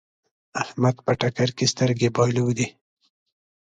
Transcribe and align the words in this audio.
احمد 0.63 0.95
په 1.05 1.11
ټکر 1.19 1.49
کې 1.57 1.65
سترګې 1.73 2.09
بايلودې. 2.15 2.67